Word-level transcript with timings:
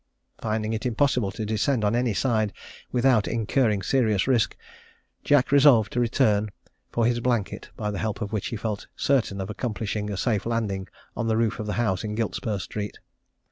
Finding 0.41 0.73
it 0.73 0.83
impossible 0.83 1.29
to 1.33 1.45
descend 1.45 1.85
on 1.85 1.95
any 1.95 2.15
side, 2.15 2.53
without 2.91 3.27
incurring 3.27 3.83
serious 3.83 4.27
risk, 4.27 4.57
Jack 5.23 5.51
resolved 5.51 5.93
to 5.93 5.99
return 5.99 6.49
for 6.91 7.05
his 7.05 7.19
blanket, 7.19 7.69
by 7.77 7.91
the 7.91 7.99
help 7.99 8.19
of 8.19 8.31
which 8.33 8.47
he 8.47 8.55
felt 8.55 8.87
certain 8.95 9.39
of 9.39 9.51
accomplishing 9.51 10.09
a 10.09 10.17
safe 10.17 10.47
landing 10.47 10.87
on 11.15 11.27
the 11.27 11.37
roof 11.37 11.59
of 11.59 11.67
the 11.67 11.73
house 11.77 12.03
in 12.03 12.15
Giltspur 12.15 12.57
street. 12.57 12.97